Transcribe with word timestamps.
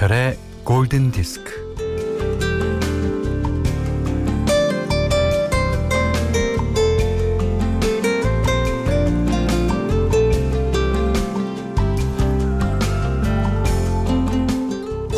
김현철의 0.00 0.38
골든 0.64 1.10
디스크. 1.12 1.60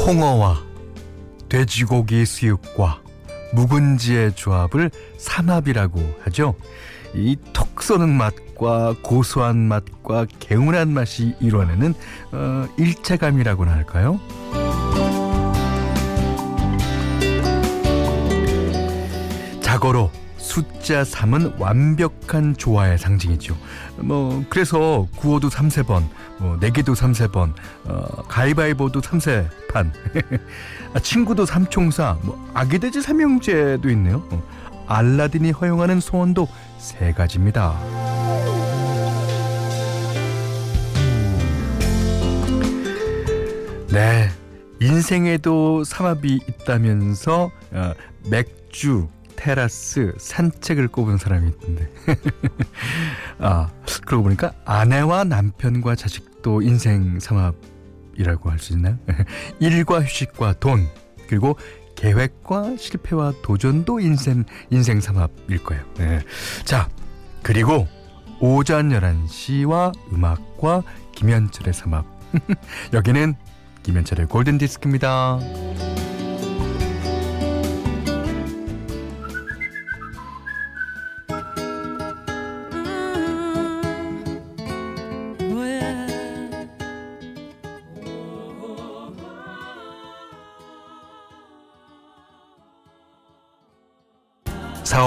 홍어와 0.04 0.60
돼지고기 1.48 2.26
수육과 2.26 3.02
묵은지의 3.54 4.34
조합을 4.34 4.90
삼합이라고 5.18 6.00
하죠. 6.24 6.54
이 7.14 7.36
톡 7.52 7.82
쏘는 7.82 8.08
맛과 8.08 8.94
고소한 9.02 9.58
맛과 9.68 10.26
개운한 10.38 10.88
맛이 10.90 11.34
이뤄내는 11.40 11.94
어, 12.32 12.66
일체감이라고나 12.78 13.72
할까요? 13.72 14.20
자고로 19.82 20.10
숫자 20.36 21.02
3은 21.02 21.58
완벽한 21.58 22.56
조화의 22.56 22.98
상징이죠. 22.98 23.56
뭐 23.98 24.44
그래서 24.48 25.08
구호도 25.16 25.48
3세번, 25.48 26.08
뭐 26.38 26.56
내기도 26.60 26.94
3세번, 26.94 27.52
어, 27.84 28.22
가위바위보도 28.28 29.00
3세판, 29.00 29.92
아, 30.94 30.98
친구도 31.00 31.46
삼총사, 31.46 32.18
뭐 32.22 32.50
아기돼지 32.54 33.02
삼형제도 33.02 33.88
있네요. 33.90 34.22
어, 34.30 34.42
알라딘이 34.86 35.50
허용하는 35.50 36.00
소원도 36.00 36.48
세 36.78 37.12
가지입니다. 37.12 37.78
네, 43.88 44.30
인생에도 44.80 45.84
삼합이 45.84 46.40
있다면서 46.48 47.50
어, 47.72 47.92
맥주, 48.28 49.08
테라스, 49.42 50.14
산책을 50.18 50.86
꼽은 50.86 51.16
사람이 51.18 51.48
있던데. 51.48 51.92
아, 53.40 53.70
그러고 54.06 54.22
보니까 54.22 54.52
아내와 54.64 55.24
남편과 55.24 55.96
자식도 55.96 56.62
인생 56.62 57.18
삼합이라고 57.18 58.50
할 58.50 58.60
수 58.60 58.72
있나요? 58.74 58.96
일과 59.58 60.00
휴식과 60.00 60.60
돈, 60.60 60.86
그리고 61.26 61.58
계획과 61.96 62.76
실패와 62.76 63.32
도전도 63.42 63.98
인생, 63.98 64.44
인생 64.70 65.00
삼합일 65.00 65.64
거예요. 65.64 65.82
네. 65.96 66.20
자, 66.64 66.88
그리고 67.42 67.88
오전 68.38 68.90
11시와 68.90 69.92
음악과 70.12 70.84
김현철의 71.16 71.74
삼합. 71.74 72.06
여기는 72.94 73.34
김현철의 73.82 74.26
골든디스크입니다. 74.26 75.40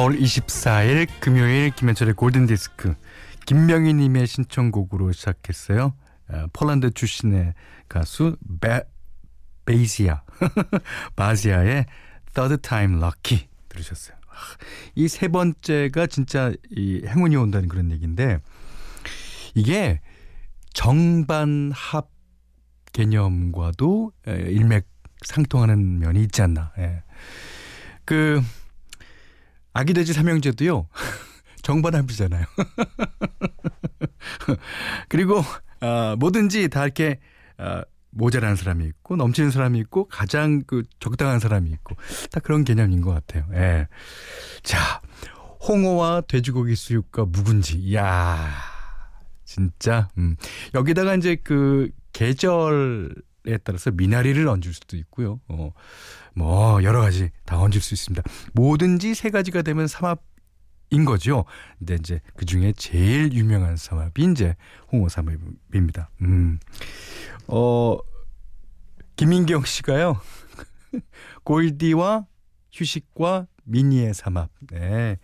4월 0.05 0.19
24일 0.19 1.07
금요일 1.19 1.71
김현철의 1.71 2.13
골든디스크 2.13 2.93
김명희님의 3.47 4.27
신청곡으로 4.27 5.11
시작했어요. 5.11 5.95
어, 6.29 6.45
폴란드 6.53 6.91
출신의 6.91 7.53
가수 7.89 8.37
베, 8.61 8.83
베이시아 9.65 10.21
바시아의 11.15 11.85
Third 12.35 12.61
Time 12.61 12.97
Lucky 12.97 13.47
들으셨어요. 13.67 14.15
이 14.95 15.07
세 15.07 15.27
번째가 15.27 16.05
진짜 16.07 16.51
이 16.69 17.01
행운이 17.07 17.35
온다는 17.35 17.67
그런 17.67 17.89
얘기인데 17.91 18.39
이게 19.55 20.01
정반합 20.73 22.09
개념과도 22.93 24.11
일맥 24.27 24.87
상통하는 25.23 25.97
면이 25.99 26.21
있지 26.23 26.43
않나. 26.43 26.73
예. 26.77 27.01
그 28.03 28.41
아기 29.75 29.93
돼지 29.93 30.13
삼형제도요. 30.13 30.87
정반합이잖아요. 31.61 32.45
그리고 35.09 35.43
어, 35.81 36.15
뭐든지 36.17 36.69
다 36.69 36.85
이렇게 36.85 37.19
어, 37.57 37.81
모자란 38.09 38.55
사람이 38.55 38.85
있고 38.85 39.17
넘치는 39.17 39.51
사람이 39.51 39.77
있고 39.79 40.07
가장 40.07 40.63
그 40.65 40.83
적당한 41.01 41.39
사람이 41.39 41.69
있고 41.71 41.97
다 42.31 42.39
그런 42.39 42.63
개념인 42.63 43.01
것 43.01 43.11
같아요. 43.11 43.45
예. 43.53 43.89
자, 44.63 45.01
홍어와 45.67 46.21
돼지고기 46.21 46.73
수육과 46.77 47.25
묵은지. 47.25 47.93
야 47.95 48.47
진짜 49.43 50.07
음. 50.17 50.37
여기다가 50.73 51.15
이제 51.15 51.35
그 51.35 51.89
계절 52.13 53.13
에 53.47 53.57
따라서 53.57 53.91
미나리를 53.91 54.47
얹을 54.47 54.73
수도 54.73 54.97
있고요. 54.97 55.39
어. 55.47 55.71
뭐 56.33 56.83
여러 56.83 57.01
가지 57.01 57.29
다 57.45 57.59
얹을 57.59 57.81
수 57.81 57.93
있습니다. 57.93 58.23
뭐든지 58.53 59.13
세 59.13 59.29
가지가 59.29 59.61
되면 59.61 59.87
삼합인 59.87 61.05
거죠. 61.05 61.45
근데 61.77 61.95
이제 61.95 62.21
그 62.35 62.45
중에 62.45 62.73
제일 62.73 63.33
유명한 63.33 63.77
삼합이 63.77 64.31
이제 64.31 64.55
홍어 64.91 65.09
삼합입니다. 65.09 66.09
음. 66.21 66.59
어 67.47 67.97
김인경 69.15 69.63
씨가요. 69.65 70.19
골디와 71.43 72.25
휴식과 72.71 73.47
미니의 73.63 74.13
삼합. 74.13 74.49
네. 74.71 75.17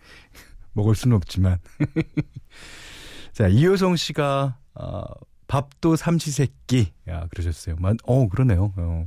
먹을 0.72 0.94
수는 0.94 1.16
없지만. 1.16 1.58
자, 3.32 3.48
이효성 3.48 3.96
씨가 3.96 4.58
어, 4.74 5.04
밥도 5.52 5.96
삼시세끼. 5.96 6.94
야, 7.10 7.26
그러셨어요. 7.30 7.76
만, 7.78 7.98
어, 8.04 8.26
그러네요. 8.26 8.72
어. 8.74 9.06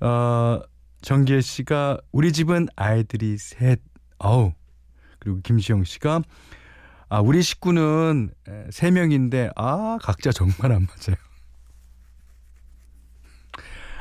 어, 0.00 0.60
정기혜 1.02 1.42
씨가 1.42 2.00
우리 2.12 2.32
집은 2.32 2.68
아이들이 2.76 3.36
셋. 3.36 3.82
어우. 4.16 4.54
그리고 5.18 5.40
김시영 5.42 5.84
씨가 5.84 6.22
아, 7.10 7.20
우리 7.20 7.42
식구는 7.42 8.30
세 8.70 8.90
명인데 8.90 9.50
아, 9.54 9.98
각자 10.00 10.32
정말 10.32 10.72
안 10.72 10.86
맞아요. 10.86 11.16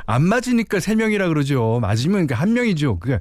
안 0.05 0.23
맞으니까 0.23 0.79
세 0.79 0.95
명이라 0.95 1.27
그러죠. 1.27 1.79
맞으면 1.81 2.29
한 2.31 2.53
명이죠. 2.53 2.99
그 2.99 3.19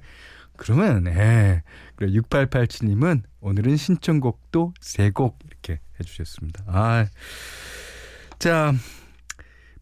그러면 0.56 1.08
예. 1.08 1.64
그래 1.96 2.12
6887님은 2.12 3.22
오늘은 3.40 3.76
신청곡도 3.76 4.74
세 4.80 5.10
곡 5.10 5.40
이렇게 5.44 5.80
해 6.00 6.04
주셨습니다. 6.04 6.64
아. 6.66 7.06
자, 8.38 8.72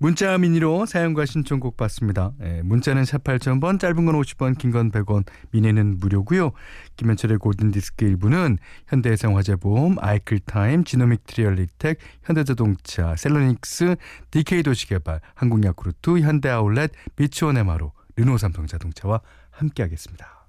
문자 0.01 0.39
미니로 0.39 0.87
사연과 0.87 1.27
신청곡 1.27 1.77
받습니다. 1.77 2.33
예, 2.43 2.63
문자는 2.63 3.05
샵 3.05 3.25
8000번, 3.25 3.81
짧은 3.81 4.05
건 4.07 4.15
50원, 4.21 4.57
긴 4.57 4.71
건 4.71 4.93
100원, 4.93 5.25
미니는 5.51 5.99
무료고요. 5.99 6.53
김현철의 6.97 7.39
골든디스크 7.39 8.05
일부는 8.05 8.59
현대해상화재보험, 8.87 9.97
아이클타임, 9.99 10.85
지노믹트리 10.85 11.27
얼리텍, 11.27 11.99
현대자동차, 12.23 13.17
셀러닉스, 13.17 13.97
DK도시개발, 14.31 15.21
한국야쿠르트, 15.35 16.21
현대아울렛, 16.21 16.93
비치원에마로, 17.17 17.93
르노삼성자동차와 18.17 19.21
함께하겠습니다. 19.51 20.47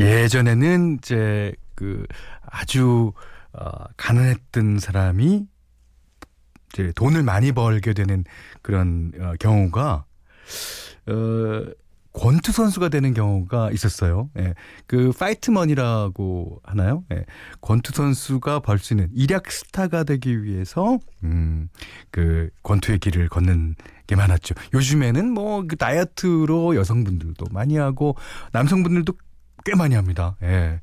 예전에는 0.00 0.98
이제 0.98 1.52
그 1.74 2.04
아주 2.46 3.12
어, 3.52 3.84
가난했던 3.96 4.78
사람이 4.78 5.46
이제 6.72 6.92
돈을 6.94 7.22
많이 7.22 7.52
벌게 7.52 7.92
되는 7.92 8.24
그런 8.62 9.12
어, 9.18 9.32
경우가 9.40 10.04
어 11.06 11.64
권투 12.12 12.50
선수가 12.50 12.88
되는 12.88 13.14
경우가 13.14 13.70
있었어요. 13.70 14.30
예. 14.36 14.54
그 14.88 15.12
파이트머니라고 15.16 16.60
하나요? 16.64 17.04
예. 17.12 17.24
권투 17.60 17.92
선수가 17.92 18.60
벌 18.60 18.78
수 18.80 18.94
있는 18.94 19.08
일약 19.14 19.50
스타가 19.50 20.02
되기 20.04 20.42
위해서 20.42 20.98
음 21.22 21.68
그 22.10 22.50
권투의 22.64 22.98
길을 22.98 23.28
걷는 23.28 23.76
게 24.08 24.16
많았죠. 24.16 24.54
요즘에는 24.74 25.30
뭐 25.30 25.62
그 25.68 25.76
다이어트로 25.76 26.74
여성분들도 26.74 27.46
많이 27.52 27.76
하고 27.76 28.16
남성분들도 28.52 29.12
꽤 29.64 29.74
많이 29.74 29.94
합니다. 29.94 30.36
예. 30.42 30.80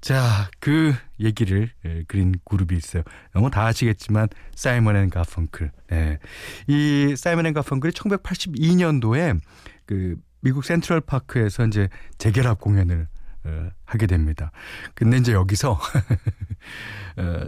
자, 0.00 0.50
그 0.58 0.94
얘기를 1.20 1.70
예, 1.84 2.02
그린 2.08 2.34
그룹이 2.44 2.76
있어요. 2.76 3.04
너무 3.32 3.50
다 3.50 3.66
아시겠지만 3.66 4.28
사이먼 4.54 4.96
앤 4.96 5.10
가펑클. 5.10 5.70
예. 5.92 6.18
이 6.66 7.14
사이먼 7.16 7.46
앤 7.46 7.54
가펑클이 7.54 7.92
1982년도에 7.92 9.40
그 9.86 10.16
미국 10.40 10.64
센트럴 10.64 11.00
파크에서 11.02 11.66
이제 11.66 11.88
재결합 12.18 12.60
공연을 12.60 13.06
어, 13.44 13.68
하게 13.84 14.06
됩니다. 14.06 14.50
근데 14.94 15.18
이제 15.18 15.32
여기서 15.32 15.78
어, 17.16 17.46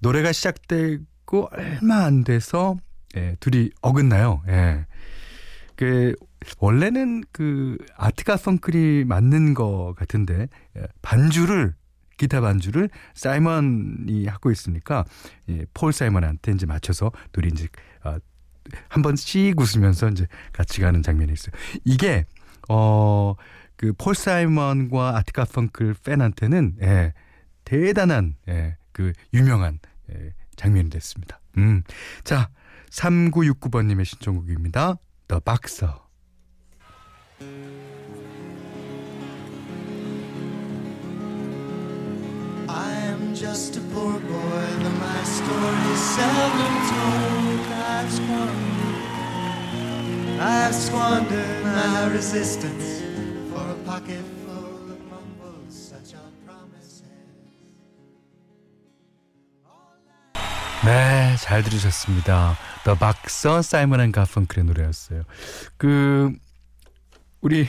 노래가 0.00 0.32
시작되고 0.32 1.48
얼마 1.52 2.04
안 2.04 2.24
돼서 2.24 2.76
예, 3.16 3.36
둘이 3.40 3.70
어긋나요. 3.82 4.42
예. 4.48 4.86
그 5.76 6.14
원래는 6.58 7.24
그 7.32 7.76
아트가 7.96 8.36
펑클이 8.36 9.04
맞는 9.06 9.54
것 9.54 9.94
같은데 9.96 10.48
예, 10.76 10.82
반주를 11.02 11.74
기타 12.16 12.40
반주를 12.40 12.90
사이먼이 13.14 14.26
하고 14.26 14.50
있으니까 14.50 15.04
예, 15.48 15.64
폴 15.74 15.92
사이먼한테 15.92 16.52
이제 16.52 16.66
맞춰서 16.66 17.10
둘이 17.32 17.48
이제 17.48 17.68
어, 18.04 18.16
한번 18.88 19.16
씩 19.16 19.54
웃으면서 19.58 20.08
이제 20.08 20.26
같이 20.52 20.80
가는 20.80 21.02
장면이 21.02 21.32
있어요. 21.32 21.52
이게 21.84 22.24
어 22.68 23.34
그 23.76 23.92
폴 23.92 24.14
사이먼과 24.14 25.16
아티카 25.18 25.44
펑클 25.44 25.94
팬한테는 26.04 26.76
예, 26.82 27.12
대단한 27.64 28.36
예, 28.48 28.76
그 28.92 29.12
유명한 29.32 29.78
예, 30.12 30.32
장면이 30.56 30.90
됐습니다. 30.90 31.40
음. 31.58 31.82
자, 32.22 32.50
3969번 32.90 33.86
님의 33.86 34.04
신청곡입니다. 34.04 34.96
The 35.26 35.40
Boxer. 35.40 35.94
I 42.68 42.90
am 43.08 43.34
just 43.34 43.76
a 43.76 43.80
poor 43.94 44.20
boy, 44.20 44.66
though 44.82 44.98
my 45.00 45.22
story 45.24 45.92
is 45.92 46.00
seldom 46.00 46.74
told. 46.90 47.60
I've 47.72 48.12
squandered, 48.12 49.00
I've 50.40 50.74
squandered 50.74 51.64
my 51.64 52.06
resistance 52.12 53.00
for 53.50 53.64
a 53.70 53.76
pocket 53.86 54.24
full 54.44 54.92
of 54.92 55.00
mumbles, 55.08 55.72
such 55.72 56.14
are 56.14 56.32
promises. 56.44 57.02
네, 60.84 61.34
잘 61.38 61.62
들으셨습니다. 61.62 62.58
The 62.84 62.98
Boxer, 62.98 63.62
사이먼 63.62 64.00
앤 64.00 64.12
가펑클의 64.12 64.64
노래였어요. 64.64 65.22
그 65.76 66.32
우리 67.40 67.68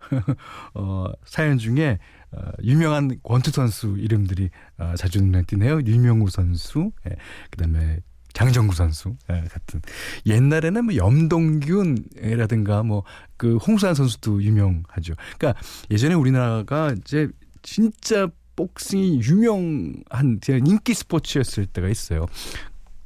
어, 0.74 1.06
사연 1.24 1.58
중에 1.58 1.98
어, 2.32 2.50
유명한 2.62 3.18
권투 3.22 3.50
선수 3.50 3.96
이름들이 3.98 4.50
어, 4.78 4.94
자주 4.96 5.22
눈에 5.22 5.42
띄네요. 5.42 5.80
유명우 5.82 6.28
선수, 6.30 6.92
예, 7.08 7.16
그다음에 7.50 8.00
장정구 8.32 8.74
선수 8.74 9.16
예, 9.30 9.44
같은 9.48 9.80
옛날에는 10.26 10.84
뭐 10.84 10.96
염동균이라든가 10.96 12.82
뭐 12.82 13.02
그 13.36 13.56
홍수환 13.56 13.94
선수도 13.94 14.42
유명하죠. 14.42 15.14
그러니까 15.38 15.60
예전에 15.90 16.14
우리나라가 16.14 16.94
이제 16.98 17.28
진짜 17.62 18.28
복싱이 18.56 19.20
유명한 19.22 20.40
인기 20.64 20.94
스포츠였을 20.94 21.66
때가 21.66 21.88
있어요. 21.88 22.26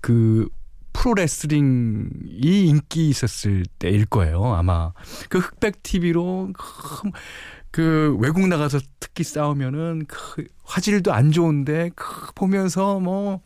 그 0.00 0.48
프로레슬링이 0.92 2.66
인기 2.66 3.08
있었을 3.08 3.64
때일 3.78 4.06
거예요, 4.06 4.54
아마. 4.54 4.92
그 5.28 5.38
흑백 5.38 5.82
TV로 5.82 6.52
그 7.70 8.16
외국 8.20 8.46
나가서 8.48 8.80
특히 8.98 9.24
싸우면은 9.24 10.06
그 10.06 10.44
화질도 10.64 11.12
안 11.12 11.30
좋은데 11.32 11.90
그 11.94 12.32
보면서 12.34 12.98
뭐 13.00 13.40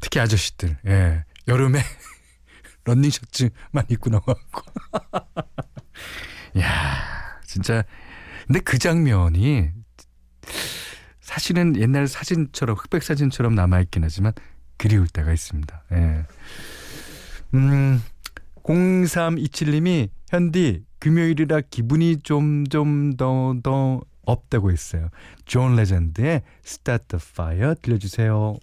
특히 0.00 0.20
아저씨들, 0.20 0.78
예. 0.86 1.24
여름에 1.46 1.80
런닝 2.84 3.10
셔츠만 3.10 3.84
입고 3.88 4.10
나와갖고. 4.10 4.62
야 6.58 7.40
진짜. 7.46 7.84
근데 8.46 8.60
그 8.60 8.78
장면이 8.78 9.70
사실은 11.20 11.76
옛날 11.76 12.08
사진처럼 12.08 12.76
흑백 12.76 13.02
사진처럼 13.02 13.54
남아있긴 13.54 14.02
하지만 14.02 14.32
그리울 14.80 15.06
때가 15.08 15.30
있습니다. 15.32 15.82
예. 15.92 16.24
음, 17.54 18.02
0327님이 18.64 20.08
현디 20.30 20.84
금요일이라 20.98 21.62
기분이 21.70 22.20
좀 22.22 22.64
좀 22.70 23.14
더더 23.16 24.00
up됐다고 24.24 24.70
했어요. 24.70 25.08
존 25.44 25.76
레전드의 25.76 26.42
Start 26.64 27.04
a 27.08 27.20
Fire 27.22 27.74
들려주세요. 27.82 28.56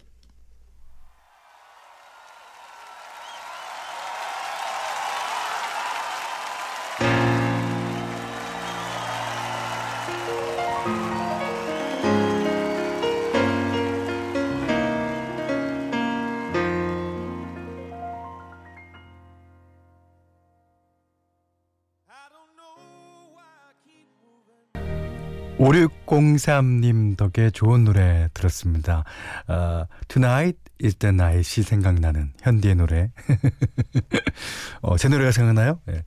오육공삼님 25.60 27.16
덕에 27.16 27.50
좋은 27.50 27.84
노래 27.84 28.30
들었습니다. 28.34 29.04
어, 29.48 29.86
Tonight 30.08 30.60
is 30.84 30.96
the 30.96 31.12
night이 31.12 31.64
생각나는 31.66 32.32
현디의 32.42 32.76
노래. 32.76 33.12
어, 34.82 34.98
제 34.98 35.10
노래가 35.10 35.32
생각나요? 35.32 35.82
네. 35.86 36.04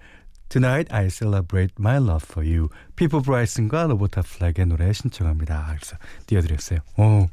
Tonight 0.49 0.95
I 0.95 1.11
celebrate 1.11 1.75
my 1.79 1.97
love 1.97 2.25
for 2.31 2.49
you. 2.49 2.69
피보 2.95 3.23
브라이슨과 3.23 3.85
로버타 3.89 4.23
플랙의 4.23 4.67
노래 4.67 4.93
신청합니다. 4.93 5.75
그래서 5.77 5.97
띄워드렸어요. 6.27 6.79
어, 6.97 7.27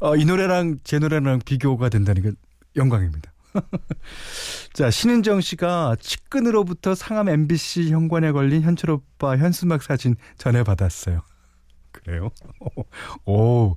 어, 0.00 0.16
이 0.16 0.24
노래랑 0.24 0.78
제 0.84 1.00
노래랑 1.00 1.40
비교가 1.44 1.88
된다는 1.88 2.22
게 2.22 2.32
영광입니다. 2.76 3.32
자, 4.72 4.90
신은정 4.90 5.40
씨가 5.40 5.96
측근으로부터 5.98 6.94
상암 6.94 7.28
MBC 7.28 7.90
현관에 7.90 8.30
걸린 8.30 8.62
현철 8.62 8.90
오빠 8.90 9.36
현수막 9.36 9.82
사진 9.82 10.14
전해 10.36 10.62
받았어요. 10.62 11.22
그래요? 12.06 12.30
오, 13.26 13.76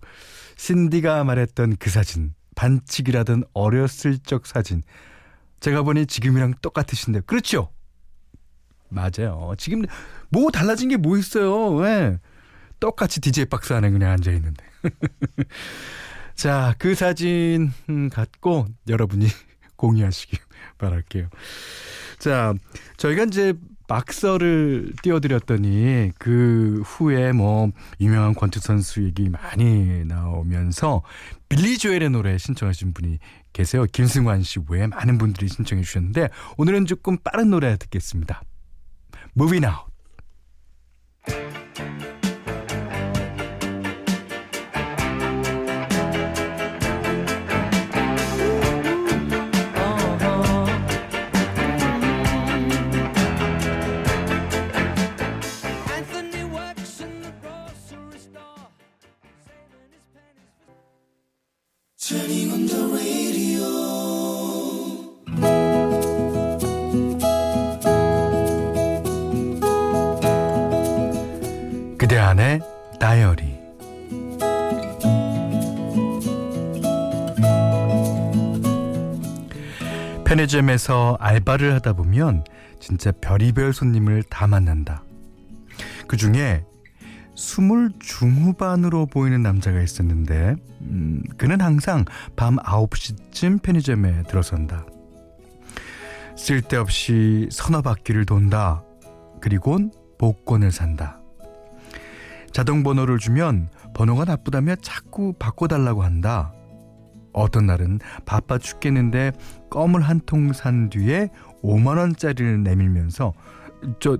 신디가 0.55 1.23
말했던 1.23 1.77
그 1.77 1.89
사진, 1.89 2.35
반칙이라던 2.55 3.43
어렸을 3.53 4.19
적 4.19 4.45
사진. 4.45 4.83
제가 5.61 5.81
보니 5.81 6.05
지금이랑 6.05 6.53
똑같으신데, 6.61 7.21
그렇죠? 7.21 7.71
맞아요. 8.89 9.53
지금 9.57 9.83
뭐 10.29 10.51
달라진 10.51 10.89
게 10.89 10.97
뭐 10.97 11.17
있어요? 11.17 11.69
왜? 11.75 12.19
똑같이 12.79 13.19
DJ 13.19 13.45
박스 13.45 13.73
안에 13.73 13.89
그냥 13.89 14.11
앉아 14.11 14.31
있는데. 14.31 14.63
자, 16.35 16.75
그 16.77 16.93
사진 16.95 17.71
갖고 18.11 18.67
여러분이 18.87 19.27
공유하시기 19.75 20.37
바랄게요. 20.77 21.29
자, 22.19 22.53
저희가 22.97 23.23
이제 23.23 23.53
막서를 23.89 24.93
띄워드렸더니 25.01 26.11
그 26.19 26.81
후에 26.85 27.33
뭐 27.33 27.71
유명한 27.99 28.35
권투 28.35 28.59
선수 28.59 29.03
얘기 29.03 29.29
많이 29.29 30.05
나오면서 30.05 31.01
빌리 31.49 31.77
조엘의 31.77 32.11
노래 32.11 32.37
신청하신 32.37 32.93
분이 32.93 33.17
계세요. 33.51 33.85
김승환 33.91 34.43
씨 34.43 34.59
외에 34.69 34.87
많은 34.87 35.17
분들이 35.17 35.47
신청해 35.49 35.81
주셨는데 35.83 36.29
오늘은 36.57 36.85
조금 36.85 37.17
빠른 37.17 37.49
노래 37.49 37.75
듣겠습니다. 37.77 38.43
Moving 39.35 39.65
Out. 39.65 39.89
그대 71.99 72.17
안의 72.17 72.61
다이어리 72.99 73.59
편의점에서 80.25 81.17
알바를 81.19 81.75
하다 81.75 81.93
보면 81.93 82.43
진짜 82.79 83.11
별의별 83.11 83.71
손님을 83.71 84.23
다 84.23 84.47
만난다. 84.47 85.03
그 86.07 86.17
중에 86.17 86.65
스물 87.39 87.91
중후반으로 87.99 89.05
보이는 89.05 89.41
남자가 89.41 89.81
있었는데, 89.81 90.55
음, 90.81 91.23
그는 91.37 91.61
항상 91.61 92.03
밤 92.35 92.57
9시쯤 92.57 93.61
편의점에 93.61 94.23
들어선다. 94.23 94.85
쓸데없이 96.35 97.47
서너 97.49 97.81
바퀴를 97.81 98.25
돈다. 98.25 98.83
그리곤 99.39 99.91
복권을 100.17 100.73
산다. 100.73 101.21
자동 102.51 102.83
번호를 102.83 103.19
주면 103.19 103.69
번호가 103.93 104.25
나쁘다며 104.25 104.75
자꾸 104.81 105.33
바꿔달라고 105.39 106.03
한다. 106.03 106.51
어떤 107.31 107.67
날은 107.67 107.99
바빠 108.25 108.57
죽겠는데 108.57 109.31
껌을 109.69 110.01
한 110.01 110.19
통 110.25 110.51
산 110.51 110.89
뒤에 110.89 111.29
5만 111.63 111.97
원짜리를 111.97 112.63
내밀면서 112.63 113.33
저 114.01 114.17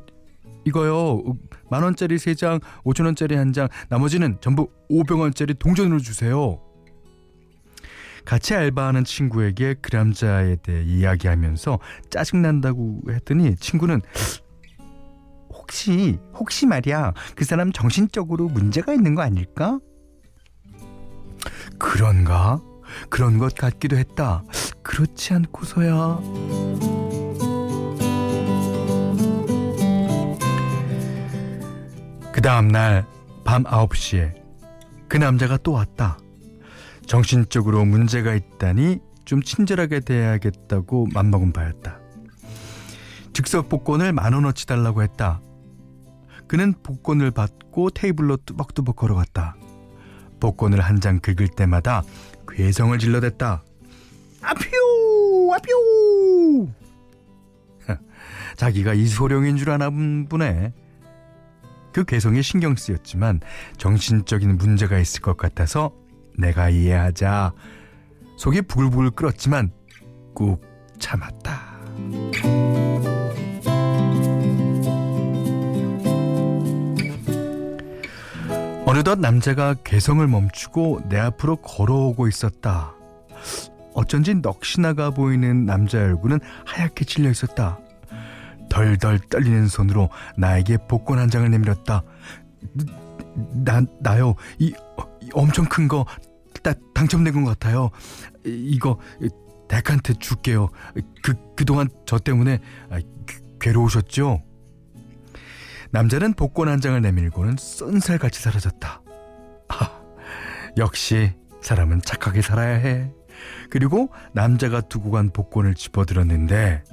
이거요 0.69 1.23
만 1.69 1.83
원짜리 1.83 2.15
3장 2.15 2.61
5천 2.83 3.05
원짜리 3.05 3.35
한장 3.35 3.67
나머지는 3.89 4.37
전부 4.39 4.69
500원짜리 4.89 5.57
동전으로 5.57 5.99
주세요. 5.99 6.61
같이 8.25 8.53
알바하는 8.53 9.05
친구에게 9.05 9.75
그 9.81 9.95
남자에 9.95 10.57
대해 10.57 10.83
이야기하면서 10.83 11.79
짜증난다고 12.11 13.01
했더니 13.09 13.55
친구는 13.55 14.01
혹시 15.51 16.19
혹시 16.35 16.67
말이야 16.67 17.13
그 17.35 17.45
사람 17.45 17.71
정신적으로 17.71 18.47
문제가 18.47 18.93
있는 18.93 19.15
거 19.15 19.23
아닐까? 19.23 19.79
그런가? 21.79 22.61
그런 23.09 23.37
것 23.39 23.55
같기도 23.55 23.97
했다. 23.97 24.43
그렇지 24.83 25.33
않고서야. 25.33 26.19
그 32.39 32.41
다음날 32.41 33.05
밤 33.43 33.65
9시에 33.65 34.33
그 35.09 35.17
남자가 35.17 35.57
또 35.57 35.73
왔다. 35.73 36.17
정신적으로 37.05 37.83
문제가 37.83 38.33
있다니 38.33 38.99
좀 39.25 39.43
친절하게 39.43 39.99
대해야겠다고 39.99 41.09
맘먹은 41.13 41.51
바였다. 41.51 41.99
즉석 43.33 43.67
복권을 43.67 44.13
만 44.13 44.31
원어치 44.31 44.67
달라고 44.67 45.03
했다. 45.03 45.41
그는 46.47 46.73
복권을 46.81 47.31
받고 47.31 47.89
테이블로 47.89 48.37
뚜벅뚜벅 48.37 48.95
걸어갔다. 48.95 49.57
복권을 50.39 50.79
한 50.79 51.01
장 51.01 51.19
긁을 51.19 51.49
때마다 51.49 52.03
괴성을 52.47 52.97
질러댔다. 52.99 53.65
아퓨 54.41 54.65
아퓨 55.53 56.69
자기가 58.55 58.93
이소룡인 58.93 59.57
줄 59.57 59.71
아나 59.71 59.89
보네. 59.89 60.71
그 61.91 62.03
괴성에 62.05 62.41
신경 62.41 62.75
쓰였지만 62.75 63.41
정신적인 63.77 64.57
문제가 64.57 64.99
있을 64.99 65.21
것 65.21 65.37
같아서 65.37 65.91
내가 66.37 66.69
이해하자 66.69 67.53
속이 68.37 68.63
부글부글 68.63 69.11
끓었지만 69.11 69.71
꾹 70.33 70.61
참았다. 70.99 71.79
어느덧 78.85 79.19
남자가 79.19 79.75
괴성을 79.83 80.25
멈추고 80.25 81.01
내 81.09 81.19
앞으로 81.19 81.57
걸어오고 81.57 82.27
있었다. 82.27 82.95
어쩐지 83.93 84.33
넋이 84.35 84.81
나가 84.81 85.11
보이는 85.11 85.65
남자의 85.65 86.05
얼굴은 86.05 86.39
하얗게 86.65 87.05
찔려 87.05 87.29
있었다. 87.29 87.77
덜덜 88.79 89.19
떨리는 89.19 89.67
손으로 89.67 90.09
나에게 90.37 90.77
복권 90.87 91.19
한 91.19 91.29
장을 91.29 91.49
내밀었다. 91.49 92.03
나, 93.63 93.81
나요. 94.01 94.35
이, 94.57 94.73
이 95.21 95.29
엄청 95.33 95.65
큰 95.65 95.87
거, 95.87 96.05
다, 96.63 96.73
당첨된 96.93 97.43
것 97.43 97.49
같아요. 97.49 97.89
이거, 98.43 98.99
덱한테 99.67 100.13
줄게요. 100.13 100.69
그, 101.23 101.33
그동안 101.55 101.89
저 102.05 102.17
때문에 102.17 102.59
아, 102.89 102.99
괴로우셨죠? 103.59 104.41
남자는 105.91 106.33
복권 106.33 106.69
한 106.69 106.81
장을 106.81 106.99
내밀고는 107.01 107.55
쏜살같이 107.57 108.41
사라졌다. 108.41 109.01
아, 109.69 110.01
역시 110.77 111.33
사람은 111.61 112.01
착하게 112.01 112.41
살아야 112.41 112.75
해. 112.75 113.11
그리고 113.69 114.09
남자가 114.33 114.81
두고 114.81 115.11
간 115.11 115.29
복권을 115.29 115.75
집어들었는데, 115.75 116.83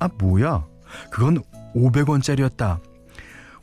아, 0.00 0.08
뭐야? 0.18 0.66
그건 1.10 1.42
500원짜리였다. 1.74 2.80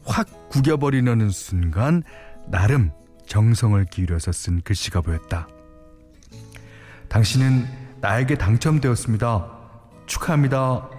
확 0.06 0.50
구겨버리려는 0.50 1.30
순간, 1.30 2.04
나름 2.48 2.92
정성을 3.28 3.84
기울여서 3.86 4.32
쓴 4.32 4.62
글씨가 4.62 5.02
보였다. 5.02 5.48
당신은 7.10 7.66
나에게 8.02 8.38
당첨되었습니다. 8.38 9.60
축하합니다. 10.06 10.90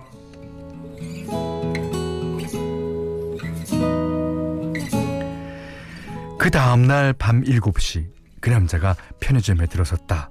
그 6.38 6.50
다음날 6.50 7.12
밤 7.12 7.42
7시 7.42 8.08
그 8.40 8.50
남자가 8.50 8.96
편의점에 9.20 9.66
들어섰다. 9.66 10.30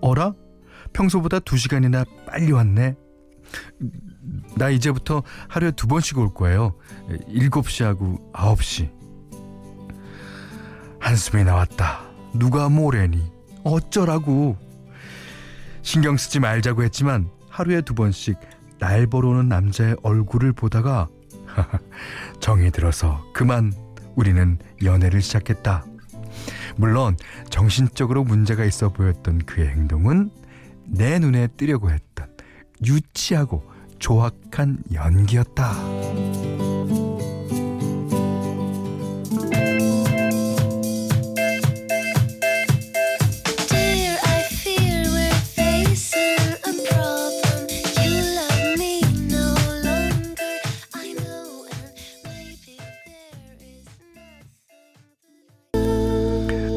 어라? 0.00 0.34
평소보다 0.92 1.38
2시간이나 1.40 2.06
빨리 2.26 2.52
왔네. 2.52 2.96
나 4.56 4.70
이제부터 4.70 5.22
하루에 5.48 5.70
두 5.72 5.86
번씩 5.86 6.18
올 6.18 6.32
거예요. 6.32 6.74
7시하고 7.28 8.32
9시. 8.32 8.90
한숨이 11.00 11.44
나왔다. 11.44 12.02
누가 12.34 12.68
뭐래니? 12.68 13.30
어쩌라고. 13.64 14.56
신경 15.82 16.16
쓰지 16.16 16.38
말자고 16.40 16.84
했지만 16.84 17.28
하루에 17.48 17.80
두 17.80 17.94
번씩 17.94 18.38
날 18.78 19.06
보러 19.06 19.30
오는 19.30 19.48
남자의 19.48 19.96
얼굴을 20.02 20.52
보다가 20.52 21.08
정이 22.40 22.70
들어서 22.70 23.24
그만 23.32 23.72
우리는 24.14 24.58
연애를 24.82 25.22
시작했다. 25.22 25.84
물론 26.76 27.16
정신적으로 27.50 28.24
문제가 28.24 28.64
있어 28.64 28.88
보였던 28.90 29.38
그의 29.40 29.68
행동은 29.68 30.30
내 30.86 31.18
눈에 31.18 31.48
띄려고 31.48 31.90
했던 31.90 32.28
유치하고 32.84 33.71
조악한 34.02 34.78
연기였다. 34.92 35.74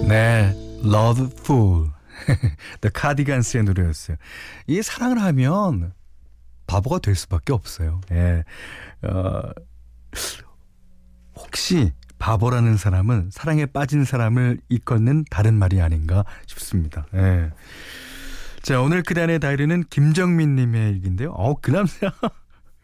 네, 0.07 0.53
Love 0.83 1.29
Fool. 1.39 1.89
The 2.81 2.91
Cardigans의 2.95 3.63
노래였어요. 3.63 4.17
이 4.67 4.83
사랑을 4.83 5.19
하면 5.23 5.91
바보가 6.75 6.99
될 6.99 7.15
수밖에 7.15 7.53
없어요. 7.53 8.01
예. 8.11 8.43
어, 9.03 9.41
혹시 11.35 11.93
바보라는 12.19 12.75
사람은 12.75 13.29
사랑에 13.31 13.65
빠진 13.65 14.03
사람을 14.03 14.59
이끄는 14.67 15.23
다른 15.29 15.53
말이 15.53 15.81
아닌가 15.81 16.25
싶습니다. 16.47 17.05
예. 17.13 17.51
자, 18.61 18.81
오늘 18.81 19.03
그단의 19.03 19.39
다이리는 19.39 19.83
김정민 19.89 20.55
님의 20.55 20.95
얘기인데요. 20.95 21.31
어, 21.31 21.55
그 21.61 21.71
남자 21.71 22.11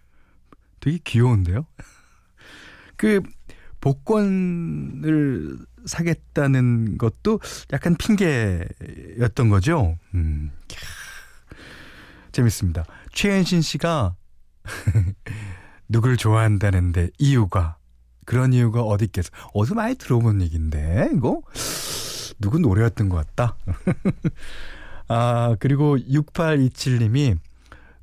되게 0.79 0.98
귀여운데요. 1.03 1.65
그 2.95 3.21
복권을 3.81 5.57
사겠다는 5.86 6.98
것도 6.98 7.41
약간 7.74 7.95
핑계였던 7.98 9.50
거죠. 9.50 9.98
음, 10.13 10.51
재밌습니다. 12.32 12.86
최현신 13.14 13.62
씨가 13.62 14.16
누굴 15.90 16.18
좋아한다는데 16.18 17.10
이유가 17.20 17.78
그런 18.26 18.54
이유가 18.54 18.82
어디 18.82 19.06
있겠어? 19.06 19.30
어디서 19.54 19.76
많이 19.76 19.96
들어본 19.96 20.42
얘기인데 20.42 21.10
이거 21.16 21.42
누구 22.40 22.60
노래였던 22.60 23.10
것 23.10 23.18
같다. 23.36 23.58
아 25.08 25.56
그리고 25.60 25.98
6827님이 25.98 27.38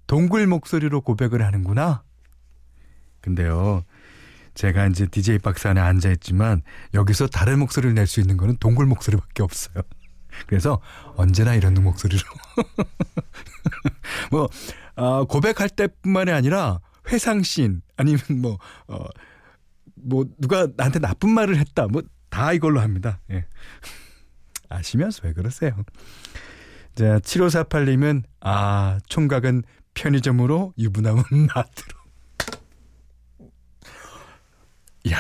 동굴 0.07 0.47
목소리로 0.47 1.01
고백을 1.01 1.43
하는구나. 1.45 2.03
근데요 3.21 3.85
제가 4.55 4.87
이제 4.89 5.07
DJ 5.07 5.39
박스 5.39 5.69
안에 5.69 5.81
앉아 5.81 6.11
있지만 6.13 6.63
여기서 6.95 7.29
다른 7.29 7.59
목소리를 7.61 7.95
낼 7.95 8.07
수 8.07 8.21
있는 8.21 8.37
거는 8.37 8.57
동굴 8.59 8.87
목소리밖에 8.87 9.43
없어요. 9.43 9.83
그래서 10.47 10.81
언제나 11.17 11.55
이런 11.55 11.75
목소리로 11.75 12.23
뭐 14.31 14.49
어, 14.97 15.25
고백할 15.25 15.69
때뿐만이 15.69 16.31
아니라 16.31 16.81
회상씬 17.09 17.83
아니면 17.97 18.21
뭐 18.41 18.59
어, 18.87 19.05
뭐 19.95 20.25
누가 20.39 20.69
나한테 20.77 20.99
나쁜 20.99 21.31
말을 21.31 21.57
했다 21.57 21.87
뭐 21.87 22.03
다 22.31 22.53
이걸로 22.53 22.81
합니다. 22.81 23.21
예. 23.31 23.47
아시면서 24.69 25.23
왜 25.25 25.33
그러세요? 25.33 25.73
자, 26.95 27.19
7548님은 27.21 28.23
아, 28.41 28.99
총각은 29.09 29.63
편의점으로 29.95 30.75
유부남은 30.79 31.23
나트로 31.55 31.99
야, 35.13 35.19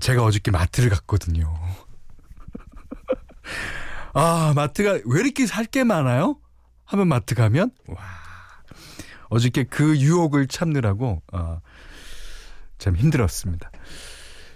제가 0.00 0.24
어저께 0.24 0.50
마트를 0.50 0.90
갔거든요. 0.90 1.54
아, 4.14 4.52
마트가 4.54 5.00
왜 5.04 5.20
이렇게 5.20 5.46
살 5.46 5.64
게 5.66 5.82
많아요? 5.84 6.36
하면 6.84 7.08
마트 7.08 7.34
가면 7.34 7.70
와. 7.88 7.96
어저께 9.30 9.64
그 9.64 9.98
유혹을 9.98 10.46
참느라고 10.46 11.22
아, 11.32 11.60
참 12.78 12.94
힘들었습니다. 12.96 13.70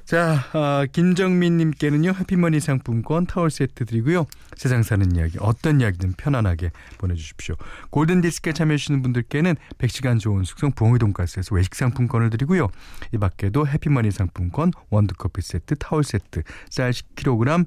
자, 0.05 0.45
아, 0.53 0.87
김정민 0.91 1.57
님께는요, 1.59 2.15
해피머니 2.19 2.61
상품권 2.61 3.27
타월 3.27 3.51
세트 3.51 3.85
드리고요. 3.85 4.27
세상 4.57 4.83
사는 4.83 5.15
이야기, 5.15 5.37
어떤 5.41 5.81
이야기든 5.83 6.15
편안하게 6.17 6.71
보내 6.97 7.15
주십시오. 7.15 7.57
골든 7.91 8.23
디스크에 8.23 8.53
참여해 8.55 8.79
주시는 8.79 9.03
분들께는 9.03 9.57
100시간 9.77 10.19
좋은 10.19 10.45
숙성 10.45 10.73
부엉이 10.73 10.99
돈가스에서 10.99 11.55
외식 11.55 11.75
상품권을 11.75 12.31
드리고요. 12.31 12.69
이 13.13 13.19
밖에도 13.19 13.67
해피머니 13.67 14.11
상품권, 14.11 14.71
원두 14.89 15.15
커피 15.15 15.43
세트, 15.43 15.77
타월 15.77 16.05
세트, 16.05 16.43
쌀 16.71 16.93
10kg, 16.93 17.67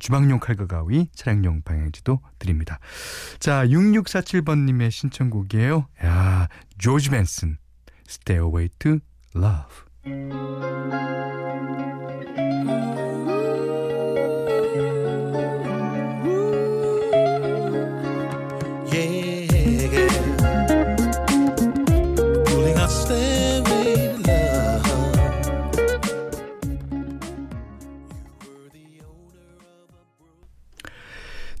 주방용 0.00 0.38
칼과 0.38 0.66
가위, 0.66 1.08
차량용 1.14 1.62
방향지도 1.62 2.20
드립니다. 2.38 2.78
자, 3.38 3.66
6647번님의 3.66 4.90
신청곡이에요. 4.90 5.86
야, 6.04 6.48
조지 6.78 7.10
벤슨, 7.10 7.58
Stay 8.08 8.44
Away 8.44 8.68
to 8.78 8.98
Love. 9.34 9.82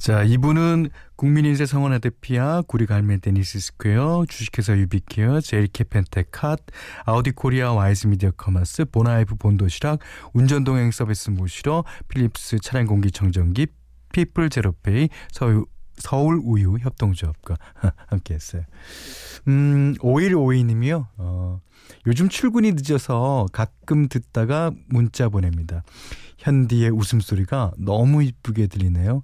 자, 0.02 0.24
이분은 0.24 0.88
국민인세 1.14 1.64
성원 1.64 1.92
아데피아, 1.92 2.62
구리 2.66 2.86
갈매 2.86 3.18
데니스 3.18 3.60
스퀘어, 3.60 4.24
주식회사 4.28 4.76
유비케어, 4.76 5.40
제일케 5.40 5.84
펜테캇, 5.84 6.58
아우디 7.04 7.30
코리아 7.30 7.72
와이즈 7.72 8.08
미디어 8.08 8.32
커머스, 8.32 8.86
보나이프 8.86 9.36
본도시락, 9.36 10.00
운전동행 10.32 10.90
서비스 10.90 11.30
모시러, 11.30 11.84
필립스 12.08 12.58
차량 12.58 12.86
공기 12.86 13.12
청정기, 13.12 13.68
피플 14.12 14.50
제로페이, 14.50 15.08
서울 15.30 15.66
서울 15.94 16.40
우유 16.42 16.78
협동조합과 16.80 17.54
함께 18.08 18.34
했어요. 18.34 18.64
음, 19.46 19.94
5152님이요. 20.00 21.06
어, 21.18 21.60
요즘 22.08 22.28
출근이 22.28 22.72
늦어서 22.72 23.46
가끔 23.52 24.08
듣다가 24.08 24.72
문자 24.88 25.28
보냅니다. 25.28 25.84
현디의 26.38 26.90
웃음소리가 26.90 27.74
너무 27.78 28.24
이쁘게 28.24 28.66
들리네요. 28.66 29.22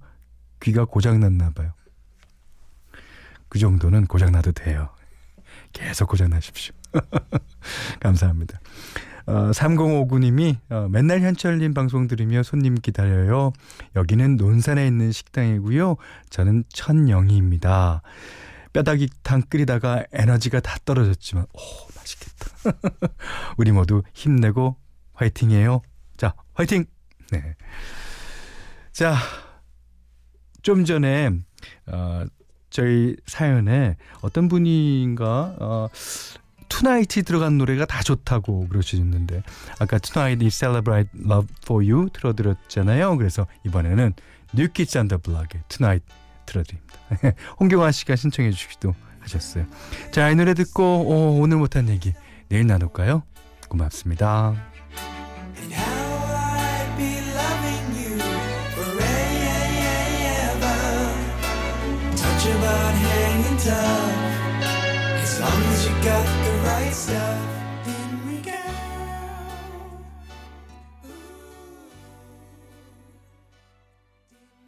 귀가 0.61 0.85
고장났나 0.85 1.51
봐요. 1.51 1.73
그 3.47 3.59
정도는 3.59 4.05
고장나도 4.05 4.51
돼요. 4.51 4.89
계속 5.73 6.09
고장나십시오. 6.09 6.73
감사합니다. 7.99 8.59
어, 9.25 9.51
3059님이 9.51 10.57
어, 10.69 10.87
맨날 10.89 11.21
현철님 11.21 11.73
방송 11.73 12.07
들으며 12.07 12.41
손님 12.41 12.75
기다려요. 12.75 13.53
여기는 13.95 14.37
논산에 14.37 14.87
있는 14.87 15.11
식당이고요. 15.11 15.97
저는 16.29 16.63
천영희입니다. 16.69 18.01
뼈다귀탕 18.73 19.43
끓이다가 19.49 20.05
에너지가 20.11 20.59
다 20.59 20.77
떨어졌지만 20.85 21.45
오 21.53 21.59
맛있겠다. 21.95 23.05
우리 23.57 23.71
모두 23.71 24.03
힘내고 24.13 24.77
화이팅해요. 25.13 25.81
자 26.17 26.33
화이팅. 26.53 26.85
네. 27.31 27.55
자. 28.91 29.15
좀 30.61 30.85
전에 30.85 31.31
어, 31.87 32.23
저희 32.69 33.15
사연에 33.25 33.97
어떤 34.21 34.47
분인가 34.47 35.55
어, 35.59 35.87
Tonight이 36.69 37.23
들어간 37.25 37.57
노래가 37.57 37.85
다 37.85 38.01
좋다고 38.01 38.67
그러시는데 38.69 39.43
아까 39.79 39.97
Tonight 39.97 40.43
I 40.43 40.49
Celebrate 40.49 41.09
Love 41.19 41.47
For 41.63 41.83
You 41.83 42.09
틀어드렸잖아요. 42.13 43.17
그래서 43.17 43.47
이번에는 43.65 44.13
on 44.97 45.07
the 45.07 45.21
Block의 45.21 45.63
Tonight 45.67 46.03
틀어드립니다. 46.45 46.95
홍경환 47.59 47.91
씨가 47.91 48.15
신청해 48.15 48.51
주시기도 48.51 48.95
하셨어요. 49.19 49.65
자, 50.11 50.29
이 50.29 50.35
노래 50.35 50.53
듣고 50.53 50.83
오, 50.83 51.39
오늘 51.41 51.57
못한 51.57 51.89
얘기 51.89 52.13
내일 52.49 52.67
나눌까요? 52.67 53.23
고맙습니다. 53.67 54.78
As 63.71 65.39
long 65.39 65.61
as 65.63 65.87
you 65.87 65.93
got 66.03 66.38